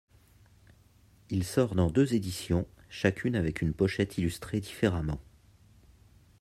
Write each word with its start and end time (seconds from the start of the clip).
Il 1.29 1.43
sort 1.43 1.75
dans 1.75 1.91
deux 1.91 2.15
éditions, 2.15 2.65
chacune 2.89 3.35
avec 3.35 3.61
une 3.61 3.71
pochette 3.71 4.17
illustrée 4.17 4.59
différemment. 4.59 5.19